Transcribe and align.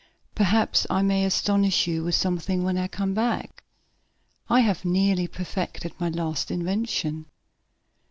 "Perhaps 0.33 0.87
I 0.89 1.03
may 1.03 1.25
astonish 1.25 1.85
you 1.85 2.03
with 2.03 2.15
something 2.15 2.63
when 2.63 2.75
you 2.75 2.87
come 2.87 3.13
back. 3.13 3.63
I 4.49 4.61
have 4.61 4.83
nearly 4.83 5.27
perfected 5.27 5.93
my 5.99 6.09
latest 6.09 6.49
invention." 6.49 7.27